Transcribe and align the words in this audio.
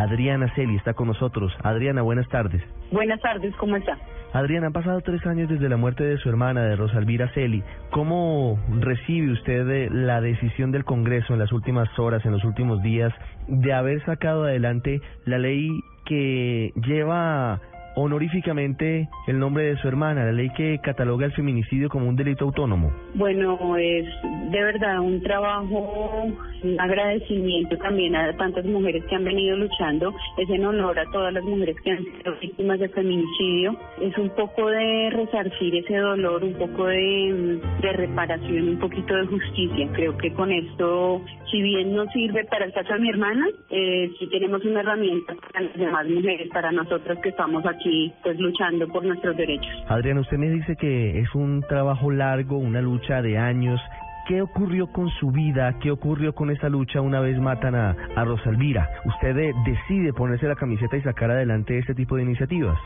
Adriana 0.00 0.50
Celi 0.54 0.76
está 0.76 0.94
con 0.94 1.08
nosotros. 1.08 1.52
Adriana, 1.62 2.00
buenas 2.00 2.26
tardes. 2.28 2.62
Buenas 2.90 3.20
tardes, 3.20 3.54
¿cómo 3.56 3.76
está? 3.76 3.98
Adriana, 4.32 4.68
han 4.68 4.72
pasado 4.72 5.00
tres 5.02 5.26
años 5.26 5.50
desde 5.50 5.68
la 5.68 5.76
muerte 5.76 6.04
de 6.04 6.16
su 6.16 6.30
hermana, 6.30 6.62
de 6.62 6.76
Rosalvira 6.76 7.28
Celi. 7.34 7.62
¿Cómo 7.90 8.58
recibe 8.78 9.32
usted 9.32 9.68
eh, 9.68 9.88
la 9.90 10.22
decisión 10.22 10.72
del 10.72 10.84
Congreso 10.84 11.34
en 11.34 11.40
las 11.40 11.52
últimas 11.52 11.86
horas, 11.98 12.24
en 12.24 12.32
los 12.32 12.44
últimos 12.44 12.82
días, 12.82 13.12
de 13.46 13.74
haber 13.74 14.02
sacado 14.06 14.44
adelante 14.44 15.02
la 15.26 15.36
ley 15.36 15.68
que 16.06 16.72
lleva 16.76 17.60
honoríficamente 17.94 19.08
el 19.26 19.38
nombre 19.38 19.64
de 19.64 19.76
su 19.76 19.88
hermana, 19.88 20.24
la 20.24 20.32
ley 20.32 20.50
que 20.56 20.78
cataloga 20.82 21.26
el 21.26 21.32
feminicidio 21.32 21.88
como 21.88 22.08
un 22.08 22.16
delito 22.16 22.44
autónomo? 22.44 22.92
Bueno, 23.14 23.76
es 23.76 24.06
de 24.50 24.62
verdad 24.62 25.00
un 25.00 25.22
trabajo, 25.22 26.26
un 26.62 26.80
agradecimiento 26.80 27.76
también 27.78 28.14
a 28.16 28.36
tantas 28.36 28.64
mujeres 28.64 29.04
que 29.04 29.16
han 29.16 29.24
venido 29.24 29.56
luchando, 29.56 30.14
es 30.38 30.48
en 30.50 30.64
honor 30.64 30.98
a 30.98 31.04
todas 31.12 31.32
las 31.32 31.44
mujeres 31.44 31.76
que 31.82 31.90
han 31.90 32.04
sido 32.04 32.34
víctimas 32.40 32.78
de 32.78 32.88
feminicidio, 32.90 33.76
es 34.00 34.16
un 34.18 34.30
poco 34.30 34.68
de 34.68 35.10
resarcir 35.10 35.74
ese 35.76 35.96
dolor, 35.96 36.44
un 36.44 36.54
poco 36.54 36.86
de, 36.86 37.60
de 37.82 37.92
reparación, 37.92 38.68
un 38.68 38.78
poquito 38.78 39.14
de 39.14 39.26
justicia. 39.26 39.88
Creo 39.92 40.16
que 40.16 40.32
con 40.32 40.50
esto, 40.52 41.22
si 41.50 41.62
bien 41.62 41.94
no 41.94 42.06
sirve 42.12 42.44
para 42.44 42.66
el 42.66 42.72
caso 42.72 42.94
de 42.94 43.00
mi 43.00 43.10
hermana, 43.10 43.46
eh, 43.70 44.10
sí 44.18 44.28
tenemos 44.28 44.64
una 44.64 44.80
herramienta 44.80 45.34
para 45.34 45.62
las 45.62 45.76
demás 45.76 46.08
mujeres, 46.08 46.48
para 46.52 46.72
nosotras 46.72 47.18
que 47.22 47.30
estamos 47.30 47.64
aquí 47.66 47.79
y 47.84 48.12
pues 48.22 48.38
luchando 48.38 48.86
por 48.88 49.04
nuestros 49.04 49.36
derechos. 49.36 49.70
Adriana, 49.88 50.20
usted 50.20 50.38
me 50.38 50.50
dice 50.50 50.76
que 50.76 51.20
es 51.20 51.34
un 51.34 51.62
trabajo 51.68 52.10
largo, 52.10 52.58
una 52.58 52.80
lucha 52.80 53.22
de 53.22 53.38
años. 53.38 53.80
¿Qué 54.28 54.42
ocurrió 54.42 54.86
con 54.92 55.08
su 55.18 55.30
vida? 55.32 55.76
¿Qué 55.80 55.90
ocurrió 55.90 56.34
con 56.34 56.50
esa 56.50 56.68
lucha 56.68 57.00
una 57.00 57.20
vez 57.20 57.38
matan 57.40 57.74
a, 57.74 57.96
a 58.14 58.24
Rosalvira? 58.24 58.88
¿Usted 59.04 59.34
decide 59.64 60.12
ponerse 60.12 60.46
la 60.46 60.54
camiseta 60.54 60.96
y 60.96 61.02
sacar 61.02 61.30
adelante 61.30 61.78
este 61.78 61.94
tipo 61.94 62.16
de 62.16 62.22
iniciativas? 62.22 62.78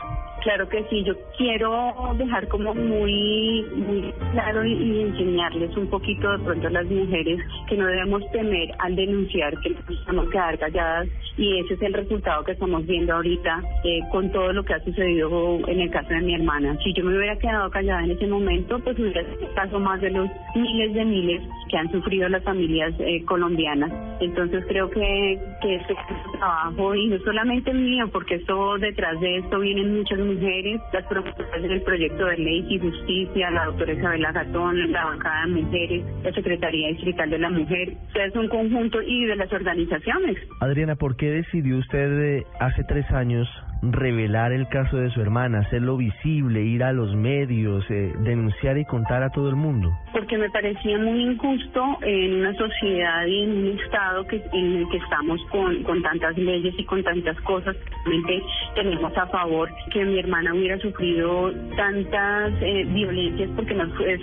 Claro 0.45 0.69
que 0.69 0.83
sí, 0.91 1.03
yo 1.03 1.15
quiero 1.39 2.13
dejar 2.19 2.47
como 2.49 2.75
muy, 2.75 3.65
muy 3.77 4.13
claro 4.31 4.63
y, 4.63 5.01
enseñarles 5.01 5.75
un 5.75 5.87
poquito 5.87 6.31
de 6.33 6.37
pronto 6.37 6.67
a 6.67 6.69
las 6.69 6.85
mujeres 6.85 7.39
que 7.67 7.75
no 7.75 7.87
debemos 7.87 8.21
temer 8.31 8.69
al 8.77 8.95
denunciar 8.95 9.59
que 9.61 9.75
nos 10.13 10.29
quedar 10.29 10.59
calladas 10.59 11.07
y 11.35 11.59
ese 11.61 11.73
es 11.73 11.81
el 11.81 11.93
resultado 11.93 12.43
que 12.43 12.51
estamos 12.51 12.85
viendo 12.85 13.13
ahorita 13.15 13.59
eh, 13.83 14.01
con 14.11 14.31
todo 14.31 14.53
lo 14.53 14.63
que 14.63 14.75
ha 14.75 14.83
sucedido 14.83 15.67
en 15.67 15.79
el 15.81 15.89
caso 15.89 16.09
de 16.09 16.21
mi 16.21 16.35
hermana. 16.35 16.77
Si 16.83 16.93
yo 16.93 17.03
me 17.03 17.17
hubiera 17.17 17.37
quedado 17.39 17.71
callada 17.71 18.03
en 18.03 18.11
ese 18.11 18.27
momento, 18.27 18.77
pues 18.79 18.99
hubiera 18.99 19.23
sido 19.23 19.51
caso 19.55 19.79
más 19.79 19.99
de 19.99 20.11
los 20.11 20.29
miles 20.53 20.93
de 20.93 21.05
miles 21.05 21.41
que 21.69 21.77
han 21.77 21.91
sufrido 21.91 22.29
las 22.29 22.43
familias 22.43 22.93
eh, 22.99 23.25
colombianas. 23.25 23.91
Entonces 24.21 24.63
creo 24.67 24.91
que, 24.91 25.39
que 25.61 25.75
este 25.75 25.95
trabajo, 26.37 26.93
y 26.93 27.07
no 27.07 27.17
solamente 27.19 27.73
mío, 27.73 28.07
porque 28.11 28.35
esto 28.35 28.77
detrás 28.77 29.19
de 29.19 29.37
esto 29.37 29.59
vienen 29.59 29.97
muchas 29.97 30.19
mujeres 30.19 30.34
mujeres, 30.35 30.81
las 30.93 31.05
propuestas 31.05 31.61
del 31.61 31.81
proyecto 31.81 32.25
de 32.25 32.37
ley 32.37 32.65
y 32.69 32.79
justicia, 32.79 33.51
la 33.51 33.65
doctora 33.65 33.93
Isabela 33.93 34.31
Gatón, 34.31 34.91
la 34.91 35.05
bancada 35.05 35.45
de 35.45 35.61
mujeres, 35.61 36.05
la 36.23 36.31
Secretaría 36.33 36.89
Distrital 36.89 37.29
de 37.29 37.39
la 37.39 37.49
Mujer, 37.49 37.93
es 38.13 38.35
un 38.35 38.47
conjunto 38.47 39.01
y 39.01 39.25
de 39.25 39.35
las 39.35 39.51
organizaciones. 39.51 40.37
Adriana, 40.59 40.95
¿por 40.95 41.15
qué 41.15 41.31
decidió 41.31 41.77
usted 41.77 42.37
eh, 42.37 42.43
hace 42.59 42.83
tres 42.83 43.09
años 43.11 43.47
revelar 43.81 44.51
el 44.51 44.67
caso 44.67 44.97
de 44.97 45.09
su 45.11 45.21
hermana, 45.21 45.59
hacerlo 45.59 45.97
visible, 45.97 46.61
ir 46.61 46.83
a 46.83 46.93
los 46.93 47.15
medios, 47.15 47.85
eh, 47.89 48.13
denunciar 48.19 48.77
y 48.77 48.85
contar 48.85 49.23
a 49.23 49.29
todo 49.29 49.49
el 49.49 49.55
mundo? 49.55 49.91
Porque 50.11 50.37
me 50.37 50.49
parecía 50.49 50.97
muy 50.97 51.21
injusto 51.21 51.97
en 52.01 52.35
una 52.35 52.53
sociedad 52.53 53.25
y 53.25 53.43
en 53.43 53.51
un 53.51 53.79
estado 53.79 54.25
que, 54.27 54.41
en 54.53 54.77
el 54.77 54.89
que 54.89 54.97
estamos 54.97 55.41
con, 55.51 55.83
con 55.83 56.01
tantas 56.01 56.37
leyes 56.37 56.73
y 56.77 56.85
con 56.85 57.03
tantas 57.03 57.39
cosas 57.41 57.75
realmente 58.05 58.41
tenemos 58.75 59.15
a 59.17 59.27
favor 59.27 59.69
que 59.91 60.03
mi 60.05 60.19
hermana 60.19 60.53
hubiera 60.53 60.77
sufrido 60.79 61.51
tantas 61.75 62.53
eh, 62.61 62.85
violencias 62.87 63.49
porque 63.55 63.73
no 63.73 63.83
es 64.05 64.21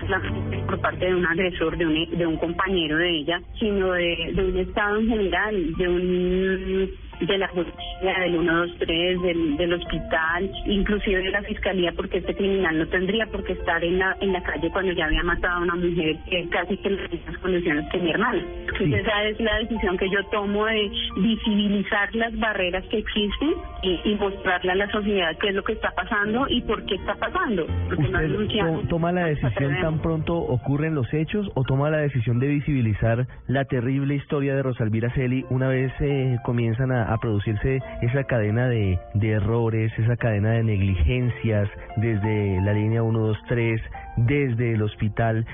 por 0.67 0.81
parte 0.81 1.07
de 1.07 1.15
un 1.15 1.27
agresor, 1.27 1.77
de 1.77 1.87
un, 1.87 2.19
de 2.19 2.27
un 2.27 2.37
compañero 2.37 2.97
de 2.99 3.11
ella, 3.11 3.41
sino 3.59 3.93
de, 3.93 4.33
de 4.35 4.45
un 4.45 4.57
estado 4.59 4.99
en 4.99 5.09
general, 5.09 5.75
de 5.77 5.89
un 5.89 6.91
de 7.27 7.39
la 7.39 7.49
justicia, 7.49 8.19
del 8.21 8.33
123, 8.33 9.23
del, 9.23 9.57
del 9.57 9.73
hospital, 9.75 10.51
inclusive 10.67 11.23
de 11.23 11.31
la 11.31 11.43
fiscalía, 11.43 11.93
porque 11.93 12.19
este 12.19 12.35
criminal 12.35 12.79
no 12.79 12.87
tendría 12.89 13.27
por 13.27 13.45
qué 13.45 13.53
estar 13.53 13.83
en 13.85 13.99
la, 13.99 14.17
en 14.21 14.33
la 14.33 14.43
calle 14.43 14.71
cuando 14.71 14.93
ya 14.93 15.07
había 15.07 15.23
matado 15.23 15.59
a 15.59 15.63
una 15.63 15.75
mujer 15.77 16.17
que 16.29 16.49
casi 16.51 16.77
que 16.79 16.89
en 16.89 16.97
las 16.97 17.11
mismas 17.11 17.39
condiciones 17.39 17.89
que 17.91 17.99
mi 17.99 18.11
hermana. 18.11 18.43
Entonces 18.61 19.01
esa 19.01 19.25
es 19.25 19.41
la 19.41 19.59
decisión 19.59 19.97
que 19.97 20.11
yo 20.11 20.23
tomo 20.31 20.67
de 20.67 20.91
visibilizar 21.17 22.15
las 22.15 22.37
barreras 22.39 22.85
que 22.87 22.99
existen 22.99 23.55
y, 23.83 24.01
y 24.05 24.15
mostrarle 24.17 24.73
a 24.73 24.75
la 24.75 24.91
sociedad 24.91 25.37
qué 25.41 25.49
es 25.49 25.55
lo 25.55 25.63
que 25.63 25.73
está 25.73 25.91
pasando 25.93 26.47
y 26.49 26.61
por 26.63 26.85
qué 26.87 26.97
está 26.97 27.15
pasando. 27.15 27.67
¿Usted 27.91 28.89
toma 28.89 29.13
la 29.13 29.27
decisión 29.27 29.81
tan 29.81 30.01
pronto 30.01 30.37
ocurren 30.37 30.95
los 30.95 31.13
hechos 31.13 31.49
o 31.55 31.63
toma 31.65 31.91
la 31.91 31.99
decisión 31.99 32.39
de 32.39 32.49
visibilizar 32.49 33.27
la 33.47 33.65
terrible 33.65 34.15
historia 34.15 34.55
de 34.55 34.63
Rosalvira 34.63 35.11
Celi 35.15 35.45
una 35.51 35.69
vez 35.69 35.93
eh, 36.01 36.37
comienzan 36.45 36.93
a 36.93 37.12
a 37.13 37.19
producirse 37.19 37.81
esa 38.01 38.25
cadena 38.25 38.69
de, 38.69 38.99
de 39.15 39.31
errores, 39.33 39.93
esa 39.99 40.17
cadena 40.17 40.53
de 40.53 40.63
negligencias 40.63 41.69
desde 41.97 42.61
la 42.63 42.73
línea 42.73 43.03
1, 43.03 43.19
2, 43.19 43.39
3, 43.49 43.81
desde 44.17 44.73
el 44.73 44.83
hospital, 44.83 45.47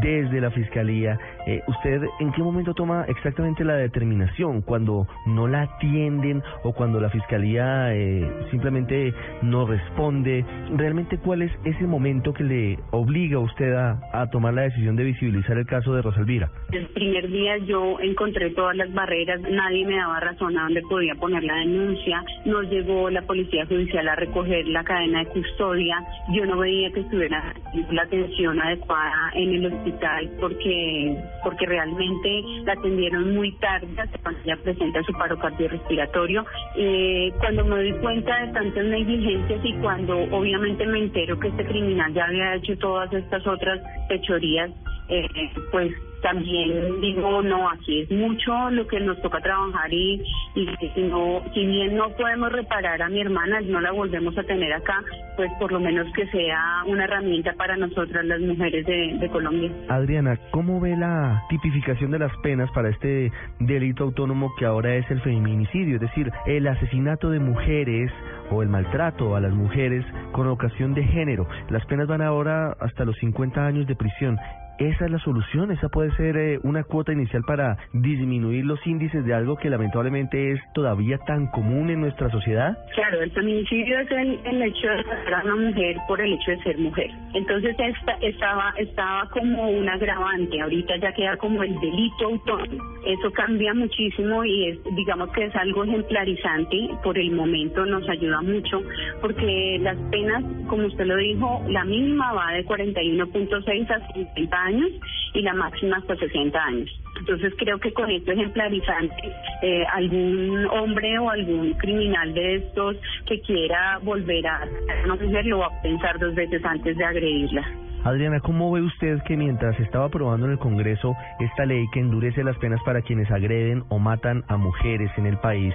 desde 0.00 0.40
la 0.40 0.50
fiscalía. 0.50 1.18
Eh, 1.46 1.62
¿Usted 1.66 2.02
en 2.20 2.32
qué 2.32 2.42
momento 2.42 2.74
toma 2.74 3.04
exactamente 3.08 3.64
la 3.64 3.76
determinación? 3.76 4.62
¿Cuando 4.62 5.06
no 5.26 5.46
la 5.46 5.62
atienden 5.62 6.42
o 6.64 6.72
cuando 6.72 7.00
la 7.00 7.10
fiscalía 7.10 7.94
eh, 7.94 8.28
simplemente 8.50 9.14
no 9.42 9.66
responde? 9.66 10.44
¿Realmente 10.76 11.18
cuál 11.18 11.42
es 11.42 11.52
ese 11.64 11.86
momento 11.86 12.32
que 12.32 12.44
le 12.44 12.78
obliga 12.90 13.36
a 13.36 13.40
usted 13.40 13.72
a, 13.74 14.00
a 14.12 14.26
tomar 14.30 14.54
la 14.54 14.62
decisión 14.62 14.96
de 14.96 15.04
visibilizar 15.04 15.56
el 15.58 15.66
caso 15.66 15.94
de 15.94 16.02
Rosalvira? 16.02 16.50
El 16.72 16.86
primer 16.88 17.28
día 17.28 17.58
yo 17.58 17.98
encontré 18.00 18.50
todas 18.50 18.76
las 18.76 18.92
barreras, 18.92 19.40
nadie 19.40 19.86
me 19.86 19.96
daba 19.96 20.20
razón 20.20 20.56
a 20.58 20.64
dónde 20.64 20.82
podía 20.82 21.14
poner 21.14 21.42
la 21.44 21.56
denuncia, 21.56 22.22
no 22.44 22.62
llegó 22.62 23.10
la 23.10 23.22
policía 23.22 23.66
judicial 23.66 24.08
a 24.08 24.16
recoger 24.16 24.66
la 24.68 24.84
cadena 24.84 25.20
de 25.20 25.26
custodia, 25.26 25.96
yo 26.32 26.44
no 26.46 26.58
veía 26.58 26.90
que 26.92 27.00
estuviera 27.00 27.54
la 27.90 28.02
atención 28.02 28.60
adecuada 28.60 29.30
en 29.34 29.54
el 29.54 29.66
hospital 29.76 30.30
porque 30.40 31.16
porque 31.42 31.66
realmente 31.66 32.42
la 32.64 32.72
atendieron 32.72 33.34
muy 33.34 33.52
tarde 33.58 33.88
cuando 34.22 34.40
ella 34.44 34.56
presenta 34.62 35.02
su 35.02 35.12
paro 35.12 35.38
cardiorrespiratorio. 35.38 36.44
Eh, 36.76 37.32
cuando 37.38 37.64
me 37.64 37.76
doy 37.76 37.92
cuenta 38.00 38.46
de 38.46 38.52
tantas 38.52 38.84
negligencias 38.84 39.60
y 39.64 39.72
cuando 39.74 40.18
obviamente 40.30 40.86
me 40.86 40.98
entero 40.98 41.38
que 41.38 41.48
este 41.48 41.64
criminal 41.64 42.12
ya 42.12 42.26
había 42.26 42.54
hecho 42.56 42.76
todas 42.78 43.12
estas 43.12 43.46
otras 43.46 43.80
fechorías, 44.08 44.70
eh, 45.08 45.28
pues 45.70 45.92
también 46.26 47.00
digo, 47.00 47.40
no, 47.40 47.70
aquí 47.70 48.00
es 48.00 48.10
mucho 48.10 48.68
lo 48.70 48.84
que 48.88 48.98
nos 48.98 49.20
toca 49.22 49.40
trabajar 49.40 49.92
y, 49.92 50.20
y 50.56 50.66
si, 50.92 51.02
no, 51.02 51.40
si 51.54 51.64
bien 51.64 51.94
no 51.94 52.10
podemos 52.16 52.50
reparar 52.50 53.00
a 53.00 53.08
mi 53.08 53.20
hermana, 53.20 53.60
no 53.60 53.80
la 53.80 53.92
volvemos 53.92 54.36
a 54.36 54.42
tener 54.42 54.72
acá, 54.72 55.04
pues 55.36 55.48
por 55.60 55.70
lo 55.70 55.78
menos 55.78 56.12
que 56.14 56.26
sea 56.26 56.82
una 56.86 57.04
herramienta 57.04 57.52
para 57.52 57.76
nosotras 57.76 58.24
las 58.24 58.40
mujeres 58.40 58.84
de, 58.86 59.18
de 59.20 59.28
Colombia. 59.28 59.70
Adriana, 59.88 60.36
¿cómo 60.50 60.80
ve 60.80 60.96
la 60.96 61.44
tipificación 61.48 62.10
de 62.10 62.18
las 62.18 62.36
penas 62.38 62.68
para 62.72 62.88
este 62.88 63.30
delito 63.60 64.02
autónomo 64.02 64.52
que 64.58 64.66
ahora 64.66 64.96
es 64.96 65.08
el 65.12 65.20
feminicidio? 65.20 65.94
Es 65.94 66.00
decir, 66.00 66.28
el 66.46 66.66
asesinato 66.66 67.30
de 67.30 67.38
mujeres 67.38 68.10
o 68.50 68.62
el 68.62 68.68
maltrato 68.68 69.36
a 69.36 69.40
las 69.40 69.52
mujeres 69.52 70.04
con 70.32 70.48
ocasión 70.48 70.92
de 70.92 71.04
género. 71.04 71.46
Las 71.70 71.86
penas 71.86 72.08
van 72.08 72.22
ahora 72.22 72.76
hasta 72.80 73.04
los 73.04 73.14
50 73.18 73.64
años 73.64 73.86
de 73.86 73.94
prisión. 73.94 74.36
Esa 74.78 75.06
es 75.06 75.10
la 75.10 75.18
solución, 75.20 75.70
esa 75.70 75.88
puede 75.88 76.10
ser 76.16 76.36
eh, 76.36 76.58
una 76.62 76.84
cuota 76.84 77.10
inicial 77.10 77.42
para 77.44 77.78
disminuir 77.94 78.66
los 78.66 78.84
índices 78.86 79.24
de 79.24 79.32
algo 79.32 79.56
que 79.56 79.70
lamentablemente 79.70 80.52
es 80.52 80.60
todavía 80.74 81.16
tan 81.26 81.46
común 81.46 81.88
en 81.88 82.02
nuestra 82.02 82.30
sociedad. 82.30 82.76
Claro, 82.94 83.22
el 83.22 83.30
feminicidio 83.30 84.00
es 84.00 84.10
el, 84.10 84.38
el 84.44 84.62
hecho 84.62 84.88
de 84.88 84.96
matar 85.04 85.34
a 85.34 85.44
una 85.44 85.68
mujer 85.70 85.96
por 86.06 86.20
el 86.20 86.34
hecho 86.34 86.50
de 86.50 86.62
ser 86.62 86.78
mujer. 86.78 87.10
Entonces 87.32 87.74
esta, 87.78 88.12
estaba, 88.20 88.74
estaba 88.76 89.28
como 89.30 89.70
un 89.70 89.88
agravante, 89.88 90.60
ahorita 90.60 90.96
ya 90.98 91.12
queda 91.12 91.36
como 91.38 91.62
el 91.62 91.74
delito 91.80 92.26
autónomo. 92.26 92.84
Eso 93.06 93.30
cambia 93.32 93.72
muchísimo 93.72 94.44
y 94.44 94.68
es, 94.68 94.78
digamos 94.94 95.30
que 95.30 95.44
es 95.44 95.56
algo 95.56 95.84
ejemplarizante, 95.84 96.90
por 97.02 97.16
el 97.16 97.30
momento 97.30 97.86
nos 97.86 98.06
ayuda 98.10 98.42
mucho, 98.42 98.82
porque 99.22 99.78
las 99.80 99.96
penas, 100.10 100.44
como 100.68 100.86
usted 100.86 101.06
lo 101.06 101.16
dijo, 101.16 101.64
la 101.68 101.84
mínima 101.84 102.32
va 102.32 102.52
de 102.52 102.66
41.6 102.66 103.90
a 103.90 104.12
50 104.12 104.65
años 104.66 104.90
y 105.34 105.42
la 105.42 105.54
máxima 105.54 105.96
hasta 105.98 106.16
60 106.16 106.58
años. 106.58 106.90
Entonces 107.18 107.52
creo 107.58 107.78
que 107.78 107.92
con 107.92 108.10
esto 108.10 108.32
ejemplarizante, 108.32 109.32
eh, 109.62 109.84
algún 109.92 110.66
hombre 110.70 111.18
o 111.18 111.30
algún 111.30 111.72
criminal 111.74 112.34
de 112.34 112.56
estos 112.56 112.96
que 113.26 113.40
quiera 113.40 113.98
volver 114.02 114.46
a 114.46 114.68
una 115.04 115.14
mujer 115.14 115.46
lo 115.46 115.58
va 115.58 115.66
a 115.66 115.82
pensar 115.82 116.18
dos 116.18 116.34
veces 116.34 116.64
antes 116.64 116.96
de 116.96 117.04
agredirla. 117.04 117.66
Adriana, 118.04 118.38
¿cómo 118.38 118.70
ve 118.70 118.82
usted 118.82 119.20
que 119.26 119.36
mientras 119.36 119.78
estaba 119.80 120.04
aprobando 120.04 120.46
en 120.46 120.52
el 120.52 120.58
Congreso 120.58 121.16
esta 121.40 121.66
ley 121.66 121.86
que 121.92 121.98
endurece 121.98 122.44
las 122.44 122.56
penas 122.58 122.80
para 122.84 123.02
quienes 123.02 123.28
agreden 123.32 123.82
o 123.88 123.98
matan 123.98 124.44
a 124.46 124.56
mujeres 124.56 125.10
en 125.16 125.26
el 125.26 125.38
país, 125.38 125.74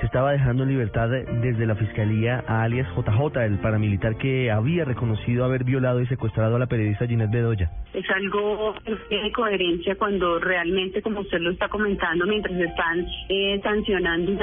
se 0.00 0.06
estaba 0.06 0.32
dejando 0.32 0.62
en 0.62 0.70
libertad 0.70 1.08
desde 1.08 1.66
la 1.66 1.74
fiscalía 1.74 2.44
a 2.46 2.62
alias 2.62 2.86
JJ, 2.96 3.44
el 3.44 3.58
paramilitar 3.58 4.16
que 4.16 4.50
había 4.50 4.84
reconocido 4.84 5.44
haber 5.44 5.64
violado 5.64 6.00
y 6.00 6.06
secuestrado 6.06 6.56
a 6.56 6.58
la 6.58 6.66
periodista 6.66 7.06
Ginette 7.06 7.30
Bedoya. 7.30 7.70
Es 7.92 8.08
algo 8.10 8.74
de 8.84 9.32
coherencia 9.32 9.96
cuando 9.96 10.38
realmente, 10.38 11.02
como 11.02 11.20
usted 11.20 11.38
lo 11.40 11.50
está 11.50 11.68
comentando, 11.68 12.26
mientras 12.26 12.58
están 12.58 13.06
eh, 13.28 13.60
sancionando 13.62 14.38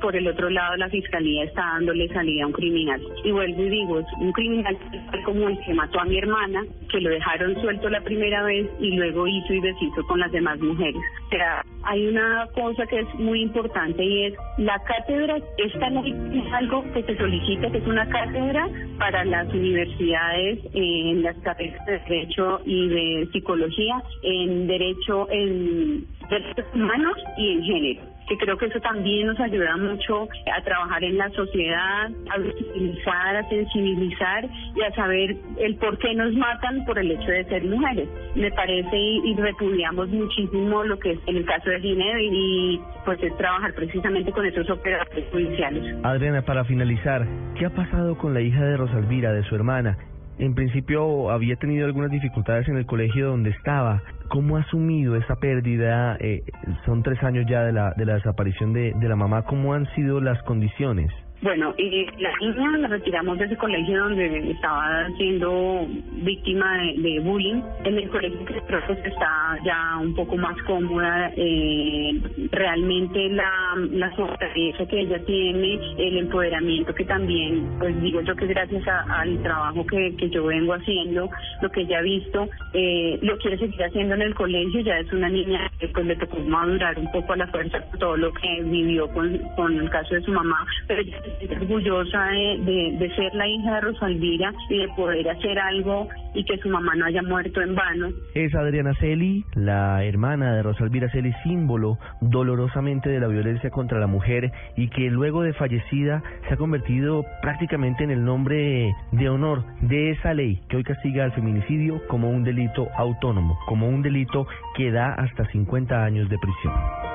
por 0.00 0.16
el 0.16 0.26
otro 0.26 0.50
lado 0.50 0.76
la 0.76 0.88
fiscalía 0.88 1.44
está 1.44 1.62
dándole 1.62 2.08
salida 2.08 2.44
a 2.44 2.46
un 2.46 2.52
criminal. 2.52 3.00
Y 3.24 3.30
vuelvo 3.30 3.62
y 3.62 3.68
digo, 3.68 4.02
un 4.20 4.32
criminal 4.32 4.76
como 5.24 5.48
el 5.48 5.58
que 5.60 5.74
mató 5.74 6.00
a 6.00 6.04
mi 6.04 6.18
hermana, 6.18 6.64
que 6.90 7.00
lo 7.00 7.10
dejaron 7.10 7.60
suelto 7.60 7.88
la 7.88 8.00
primera 8.00 8.42
vez 8.44 8.66
y 8.80 8.96
luego 8.96 9.26
hizo 9.26 9.52
y 9.52 9.60
deshizo 9.60 10.02
con 10.06 10.20
las 10.20 10.32
demás 10.32 10.58
mujeres. 10.60 11.00
O 11.26 11.30
sea, 11.30 11.62
hay 11.84 12.06
una 12.06 12.46
cosa 12.54 12.86
que 12.86 13.00
es 13.00 13.14
muy 13.14 13.42
importante 13.42 14.04
y 14.04 14.26
es 14.26 14.34
la 14.58 14.78
cátedra, 14.88 15.38
esta 15.58 15.90
ley 15.90 16.14
es 16.32 16.52
algo 16.52 16.82
que 16.92 17.02
se 17.02 17.16
solicita, 17.16 17.70
que 17.70 17.78
es 17.78 17.86
una 17.86 18.08
cátedra 18.08 18.68
para 18.98 19.24
las 19.24 19.46
universidades 19.52 20.58
en 20.72 21.22
las 21.22 21.36
carreras 21.38 21.84
de 21.86 21.98
Derecho 21.98 22.60
y 22.64 22.88
de 22.88 23.28
Psicología, 23.32 24.02
en 24.22 24.66
Derecho 24.66 25.28
en 25.30 26.06
Derechos 26.28 26.66
Humanos 26.74 27.16
y 27.36 27.52
en 27.52 27.62
Género 27.62 28.18
que 28.28 28.36
creo 28.36 28.56
que 28.58 28.66
eso 28.66 28.78
también 28.80 29.26
nos 29.26 29.40
ayuda 29.40 29.76
mucho 29.76 30.28
a 30.54 30.62
trabajar 30.62 31.02
en 31.02 31.16
la 31.16 31.30
sociedad, 31.30 32.10
a 32.30 32.38
visibilizar, 32.38 33.36
a 33.36 33.48
sensibilizar 33.48 34.44
y 34.76 34.82
a 34.82 34.94
saber 34.94 35.36
el 35.58 35.76
por 35.76 35.98
qué 35.98 36.14
nos 36.14 36.32
matan 36.34 36.84
por 36.84 36.98
el 36.98 37.10
hecho 37.10 37.30
de 37.30 37.44
ser 37.44 37.64
mujeres. 37.64 38.08
Me 38.34 38.50
parece 38.50 38.96
y, 38.96 39.34
repudiamos 39.34 40.08
muchísimo 40.10 40.84
lo 40.84 40.98
que 40.98 41.12
es 41.12 41.18
en 41.26 41.36
el 41.36 41.44
caso 41.44 41.70
de 41.70 41.80
Ginebra 41.80 42.20
y 42.20 42.80
pues 43.04 43.22
es 43.22 43.36
trabajar 43.36 43.72
precisamente 43.74 44.30
con 44.32 44.44
esos 44.44 44.68
operadores 44.68 45.24
judiciales. 45.30 45.96
Adriana, 46.02 46.42
para 46.42 46.64
finalizar, 46.64 47.26
¿qué 47.58 47.66
ha 47.66 47.70
pasado 47.70 48.18
con 48.18 48.34
la 48.34 48.40
hija 48.40 48.62
de 48.62 48.76
Rosalvira, 48.76 49.32
de 49.32 49.42
su 49.44 49.54
hermana? 49.54 49.96
En 50.38 50.54
principio 50.54 51.30
había 51.30 51.56
tenido 51.56 51.86
algunas 51.86 52.10
dificultades 52.10 52.68
en 52.68 52.76
el 52.76 52.86
colegio 52.86 53.28
donde 53.28 53.50
estaba. 53.50 54.02
¿Cómo 54.28 54.56
ha 54.56 54.60
asumido 54.60 55.16
esa 55.16 55.36
pérdida? 55.36 56.16
Eh, 56.20 56.42
son 56.84 57.02
tres 57.02 57.22
años 57.22 57.44
ya 57.48 57.62
de 57.64 57.72
la, 57.72 57.92
de 57.96 58.04
la 58.04 58.14
desaparición 58.14 58.72
de, 58.72 58.92
de 58.94 59.08
la 59.08 59.16
mamá. 59.16 59.42
¿Cómo 59.42 59.74
han 59.74 59.86
sido 59.94 60.20
las 60.20 60.42
condiciones? 60.42 61.10
Bueno, 61.40 61.72
y 61.78 62.04
la 62.20 62.32
niña 62.40 62.78
la 62.78 62.88
retiramos 62.88 63.38
de 63.38 63.44
ese 63.44 63.56
colegio 63.56 64.00
donde 64.02 64.50
estaba 64.50 65.08
siendo 65.16 65.86
víctima 66.24 66.78
de, 66.96 67.20
bullying. 67.20 67.62
En 67.84 67.96
el 67.96 68.10
colegio 68.10 68.44
que 68.44 68.60
creo 68.62 68.84
que 68.86 69.08
está 69.08 69.56
ya 69.64 69.98
un 70.00 70.16
poco 70.16 70.36
más 70.36 70.60
cómoda. 70.62 71.30
Eh, 71.36 72.20
realmente 72.50 73.28
la, 73.28 73.50
la 73.92 74.10
fortaleza 74.16 74.84
que 74.86 75.00
ella 75.00 75.24
tiene, 75.24 75.78
el 75.98 76.18
empoderamiento 76.18 76.92
que 76.92 77.04
también, 77.04 77.68
pues 77.78 78.00
digo 78.02 78.20
yo 78.22 78.34
que 78.34 78.46
gracias 78.46 78.82
al 78.88 79.40
trabajo 79.40 79.86
que, 79.86 80.16
que 80.16 80.30
yo 80.30 80.44
vengo 80.46 80.74
haciendo, 80.74 81.30
lo 81.62 81.70
que 81.70 81.82
ella 81.82 82.00
ha 82.00 82.02
visto, 82.02 82.48
eh, 82.74 83.16
lo 83.22 83.38
quiere 83.38 83.58
seguir 83.58 83.84
haciendo 83.84 84.16
en 84.16 84.22
el 84.22 84.34
colegio. 84.34 84.80
Ya 84.80 84.98
es 84.98 85.12
una 85.12 85.28
niña 85.28 85.70
que 85.78 85.86
pues 85.86 86.04
le 86.04 86.16
tocó 86.16 86.40
madurar 86.40 86.98
un 86.98 87.12
poco 87.12 87.34
a 87.34 87.36
la 87.36 87.46
fuerza 87.46 87.80
todo 88.00 88.16
lo 88.16 88.32
que 88.32 88.62
vivió 88.64 89.06
con, 89.12 89.38
con 89.54 89.78
el 89.78 89.88
caso 89.90 90.16
de 90.16 90.22
su 90.22 90.32
mamá, 90.32 90.66
pero 90.88 91.02
ya 91.02 91.27
orgullosa 91.50 92.26
de, 92.26 92.96
de, 92.98 93.14
ser 93.14 93.34
la 93.34 93.46
hija 93.46 93.74
de 93.76 93.80
Rosalvira 93.80 94.52
y 94.68 94.78
de 94.78 94.88
poder 94.96 95.28
hacer 95.28 95.58
algo 95.58 96.08
y 96.34 96.44
que 96.44 96.58
su 96.58 96.68
mamá 96.68 96.94
no 96.96 97.06
haya 97.06 97.22
muerto 97.22 97.60
en 97.60 97.74
vano. 97.74 98.08
Es 98.34 98.54
Adriana 98.54 98.94
Celi, 99.00 99.44
la 99.54 100.04
hermana 100.04 100.54
de 100.54 100.62
Rosalvira 100.62 101.08
Celi, 101.10 101.32
símbolo 101.42 101.98
dolorosamente 102.20 103.10
de 103.10 103.20
la 103.20 103.28
violencia 103.28 103.70
contra 103.70 103.98
la 103.98 104.06
mujer 104.06 104.52
y 104.76 104.88
que 104.88 105.10
luego 105.10 105.42
de 105.42 105.52
fallecida 105.54 106.22
se 106.46 106.54
ha 106.54 106.56
convertido 106.56 107.24
prácticamente 107.42 108.04
en 108.04 108.10
el 108.10 108.24
nombre 108.24 108.94
de 109.12 109.28
honor 109.28 109.64
de 109.80 110.10
esa 110.10 110.34
ley 110.34 110.60
que 110.68 110.76
hoy 110.76 110.84
castiga 110.84 111.24
al 111.24 111.32
feminicidio 111.32 112.06
como 112.08 112.30
un 112.30 112.44
delito 112.44 112.88
autónomo, 112.96 113.58
como 113.66 113.88
un 113.88 114.02
delito 114.02 114.46
que 114.76 114.90
da 114.90 115.14
hasta 115.14 115.46
50 115.50 116.04
años 116.04 116.28
de 116.28 116.38
prisión. 116.38 117.07